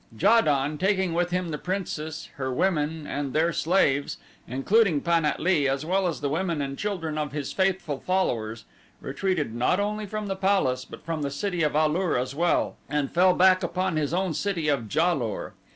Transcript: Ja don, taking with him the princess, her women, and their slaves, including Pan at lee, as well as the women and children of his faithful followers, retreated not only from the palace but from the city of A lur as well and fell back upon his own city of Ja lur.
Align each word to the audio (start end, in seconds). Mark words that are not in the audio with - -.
Ja 0.19 0.41
don, 0.41 0.79
taking 0.79 1.13
with 1.13 1.29
him 1.29 1.49
the 1.51 1.59
princess, 1.59 2.29
her 2.37 2.51
women, 2.51 3.05
and 3.05 3.33
their 3.33 3.53
slaves, 3.53 4.17
including 4.47 4.99
Pan 4.99 5.25
at 5.25 5.39
lee, 5.39 5.67
as 5.67 5.85
well 5.85 6.07
as 6.07 6.21
the 6.21 6.29
women 6.29 6.59
and 6.59 6.75
children 6.75 7.19
of 7.19 7.33
his 7.33 7.53
faithful 7.53 7.99
followers, 7.99 8.65
retreated 8.99 9.53
not 9.53 9.79
only 9.79 10.07
from 10.07 10.25
the 10.25 10.35
palace 10.35 10.85
but 10.85 11.05
from 11.05 11.21
the 11.21 11.29
city 11.29 11.61
of 11.61 11.75
A 11.75 11.85
lur 11.87 12.17
as 12.17 12.33
well 12.33 12.77
and 12.89 13.11
fell 13.13 13.35
back 13.35 13.61
upon 13.61 13.95
his 13.95 14.11
own 14.11 14.33
city 14.33 14.69
of 14.69 14.91
Ja 14.91 15.13
lur. 15.13 15.53